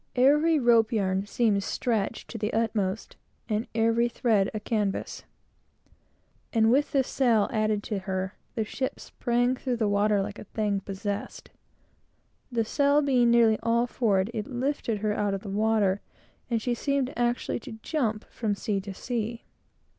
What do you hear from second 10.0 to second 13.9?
like a thing possessed. The sail being nearly all